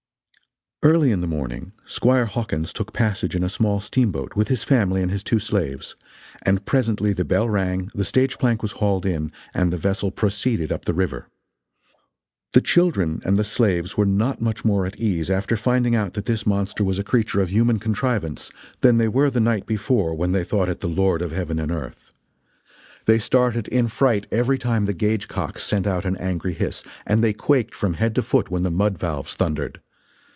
Early 0.83 1.11
in 1.11 1.21
the 1.21 1.27
morning 1.27 1.73
Squire 1.85 2.25
Hawkins 2.25 2.73
took 2.73 2.91
passage 2.91 3.35
in 3.35 3.43
a 3.43 3.49
small 3.49 3.79
steamboat, 3.81 4.35
with 4.35 4.47
his 4.47 4.63
family 4.63 5.03
and 5.03 5.11
his 5.11 5.23
two 5.23 5.37
slaves, 5.37 5.95
and 6.41 6.65
presently 6.65 7.13
the 7.13 7.23
bell 7.23 7.47
rang, 7.47 7.91
the 7.93 8.03
stage 8.03 8.39
plank 8.39 8.63
was 8.63 8.71
hauled 8.71 9.05
in, 9.05 9.31
and 9.53 9.71
the 9.71 9.77
vessel 9.77 10.09
proceeded 10.09 10.71
up 10.71 10.85
the 10.85 10.93
river. 10.95 11.27
The 12.53 12.61
children 12.61 13.21
and 13.23 13.37
the 13.37 13.43
slaves 13.43 13.95
were 13.95 14.07
not 14.07 14.41
much 14.41 14.65
more 14.65 14.87
at 14.87 14.95
ease 14.99 15.29
after 15.29 15.55
finding 15.55 15.93
out 15.95 16.13
that 16.13 16.25
this 16.25 16.47
monster 16.47 16.83
was 16.83 16.97
a 16.97 17.03
creature 17.03 17.41
of 17.41 17.51
human 17.51 17.77
contrivance 17.77 18.49
than 18.79 18.95
they 18.95 19.07
were 19.07 19.29
the 19.29 19.39
night 19.39 19.67
before 19.67 20.15
when 20.15 20.31
they 20.31 20.43
thought 20.43 20.67
it 20.67 20.79
the 20.79 20.89
Lord 20.89 21.21
of 21.21 21.31
heaven 21.31 21.59
and 21.59 21.71
earth. 21.71 22.11
They 23.05 23.19
started, 23.19 23.67
in 23.67 23.87
fright, 23.87 24.25
every 24.31 24.57
time 24.57 24.85
the 24.85 24.93
gauge 24.93 25.27
cocks 25.27 25.61
sent 25.63 25.85
out 25.85 26.05
an 26.05 26.17
angry 26.17 26.55
hiss, 26.55 26.83
and 27.05 27.23
they 27.23 27.33
quaked 27.33 27.75
from 27.75 27.93
head 27.93 28.15
to 28.15 28.23
foot 28.23 28.49
when 28.49 28.63
the 28.63 28.71
mud 28.71 28.97
valves 28.97 29.35
thundered. 29.35 29.79